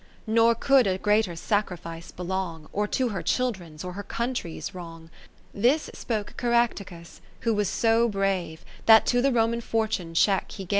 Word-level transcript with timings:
Nor 0.25 0.55
could 0.55 0.87
a 0.87 0.97
greater 0.97 1.35
sacrifice 1.35 2.09
belong. 2.09 2.67
Or 2.73 2.87
to 2.87 3.09
her 3.09 3.21
children's, 3.21 3.83
or 3.83 3.93
her 3.93 4.01
country's 4.01 4.73
wrong. 4.73 5.11
40 5.51 5.61
This 5.61 5.89
spoke 5.93 6.33
Caractacus, 6.37 7.21
who 7.41 7.53
was 7.53 7.69
so 7.69 8.09
brave, 8.09 8.65
That 8.87 9.05
to 9.05 9.21
the 9.21 9.31
Roman 9.31 9.61
Fortune 9.61 10.15
check 10.15 10.53
he 10.53 10.55
gave:' 10.55 10.57
Sic 10.57 10.59
in 10.61 10.65
orig. 10.65 10.69